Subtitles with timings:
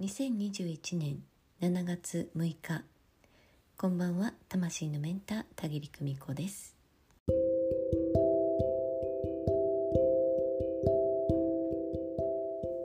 [0.00, 1.22] 2021年
[1.60, 2.84] 7月6日
[3.76, 6.74] こんばんは魂のメンター田切久美子です。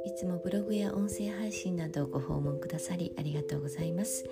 [0.03, 4.25] いつもブログや音声配信などご訪問くださりありがとうございます。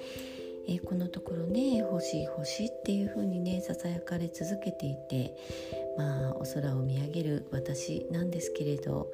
[0.68, 5.36] えー、このところね欲しい欲しいっていう風にねささやかれ続けていて
[5.98, 9.12] まあお空を見上げる私なんですけれど、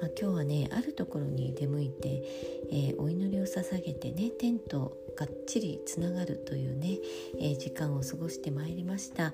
[0.00, 2.22] まあ、今日はねあるところに出向いて、
[2.70, 6.98] えー、お祈りを捧げてねテントがっちりつながるというね、
[7.38, 9.32] えー、時間を過ごしてまいりました。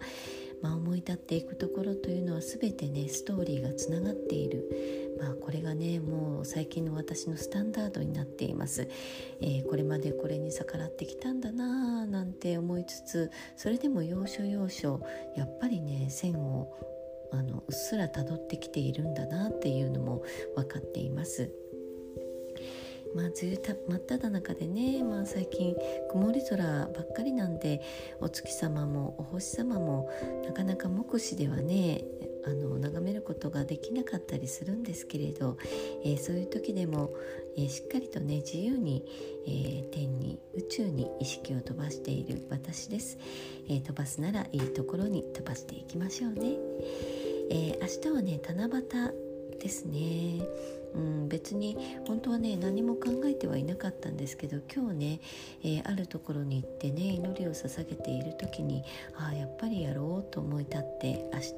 [0.63, 8.89] まあ、思い立っていくところというのは全てねストーリーがつながっている、まあ、これがねもう最近の私のスタンダードになっています、
[9.41, 15.01] えー、これまでこれに逆らってきたんだなぁなんて思いつつそれでも要所要所
[15.37, 16.73] やっぱりね線を
[17.33, 20.23] あのうっすらたどってきているんだなっていうのも
[20.57, 21.53] 分かっています。
[23.15, 25.75] まあ、梅雨た真っ只中でね、まあ、最近
[26.11, 27.83] 曇り空ばっかりなんで
[28.21, 30.11] お月様もお星様も
[30.45, 32.05] なかなか目視ではね
[32.47, 35.59] あの眺めることができなかったりするんですけれど、
[36.05, 37.11] えー、そういう時でも、
[37.57, 39.05] えー、しっかりとね自由に、
[39.47, 43.19] えー、天に宇宙に意識を飛ばしている私です、
[43.69, 46.57] え飛ばすならいいところに飛ばしていきましょうね、
[47.51, 50.41] え明日はね七夕ですね。
[50.99, 55.21] うん、別に本当はね何も考えてはいなかったんですけど今日ね、
[55.63, 58.83] えー、あるところに行ってね祈りを捧げている時に
[59.17, 61.55] ああやっぱりやろうと思い立って明日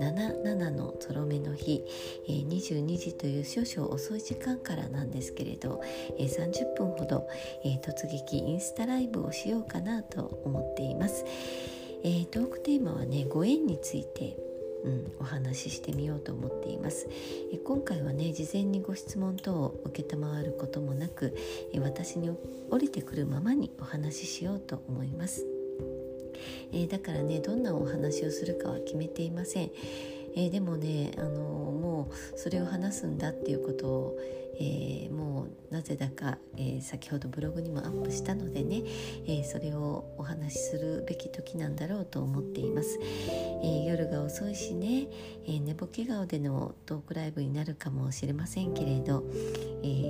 [0.00, 1.82] 77のゾロ目の日、
[2.28, 5.82] えー、22時という少々遅い時間からなんですけれど、
[6.16, 7.28] えー、30分ほど、
[7.64, 11.24] えー、突撃インスタライブをしようかなと思っています。
[12.04, 14.36] えー、トークテーマはねご縁について
[14.84, 17.08] うん、お話ししてみようと思っています。
[17.52, 20.02] え今回はね事前にご質問等を承
[20.42, 21.36] ることもなく
[21.72, 22.30] え私に
[22.70, 25.46] 降りてくるままにお話ししようと思います、
[26.72, 29.70] えだからねどんなお話をするかは決めていません、
[30.38, 34.18] えでもねあのもうそれを話すんだっていうことを
[34.60, 38.82] えー、もうなぜだか、えー、先ほどブログにもアップしたのでね、
[39.26, 42.98] え、それをお話しするべき時なんだろうと思っています、
[43.62, 45.06] え夜が遅いしね、
[45.46, 49.22] え寝ぼけ顔でのトークライブになるかもしれませんけれど、
[49.84, 50.07] え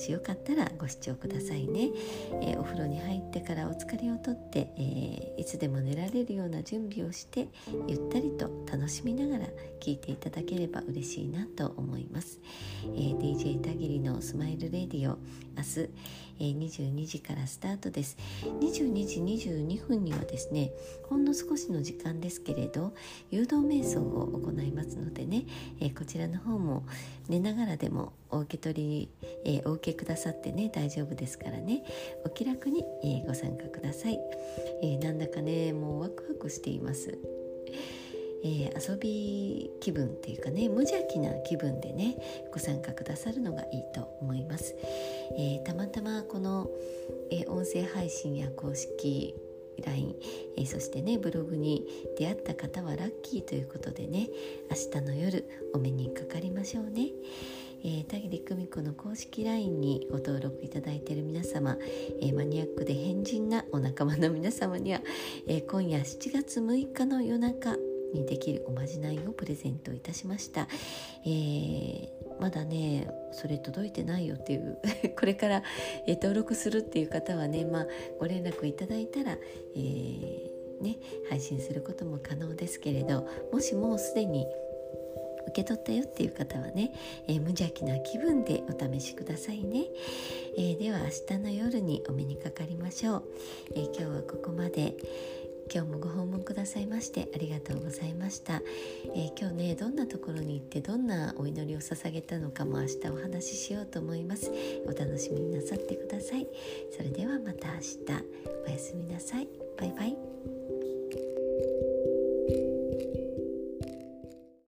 [0.00, 1.90] しよかったらご視聴くださいね、
[2.40, 7.48] えー、お風呂に入ってからお疲れをとって、えー、いつでも寝られるような準備をして
[7.86, 12.40] ゆったりと楽しみながら聞いていただければ嬉しいなと思います、
[12.84, 15.18] えー、DJ 田切のスマイルレディオ
[15.56, 15.80] 明日、
[16.38, 18.16] え22時からスタートです。
[18.60, 20.72] 22時22分にはですね
[21.08, 22.94] ほんの少しの時間ですけれど
[23.30, 25.44] 誘導瞑想を行いますのでね、
[25.80, 26.84] えこちらの方も
[27.28, 29.08] 寝ながらでもお受け取り、
[29.44, 31.82] えお受けくださってね大丈夫ですからね。
[32.24, 34.18] お気楽に、えご参加ください、
[34.82, 37.18] えー、なんだかねもうワクワクしています。
[38.42, 42.16] え、遊び気分っていうかね無邪気な気分でね
[42.52, 44.74] ご参加くださるのがいいと思います、
[45.36, 46.70] え、たまたまこの、
[47.30, 49.34] え、音声配信や公式
[49.84, 50.14] LINE、
[50.56, 51.86] えー、そしてねブログに
[52.18, 54.28] 出会った方はラッキーということでね
[54.70, 57.08] 明日の夜お目にかかりましょうね。
[57.82, 61.76] えー、田切久美子の公式 LINE にご登録いただいている皆様、
[62.20, 65.00] えー、マニアックで変人なお仲間の皆様には、
[65.48, 67.76] えー、今夜7月6日の夜中
[68.12, 70.68] にできるおまじないをプレゼントいたしました、
[71.24, 72.08] えー、
[72.40, 74.78] まだねそれ届いてないよっていう
[75.18, 75.62] これから、
[76.06, 77.86] えー、登録するっていう方はね、まあ、
[78.18, 79.38] ご連絡いただいたら、
[79.74, 80.98] えー、ね、
[81.28, 84.46] 配信することも可能ですけれどもしもうすでに
[85.50, 86.92] 受け取ったよっていう方はね、
[87.28, 89.86] えー、無邪気な気分でお試しくださいね、
[90.56, 93.24] えー、では明日の夜にお目にかかりましょう、
[93.74, 94.96] えー、今日はここまで。
[95.72, 98.60] 今日もご訪問くださいましてありがとうございました、
[99.14, 104.50] えー、今日ねどんなところに行ってどんなお祈りを捧げたのかも明日お話ししようと思います。
[104.84, 106.48] お楽しみになさってください。
[106.90, 107.98] それではまた明日。
[108.66, 109.48] おやすみなさい。
[109.78, 110.79] バイバイ。